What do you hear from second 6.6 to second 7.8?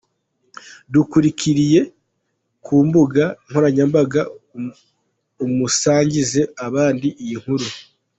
abandi iyi nkuru.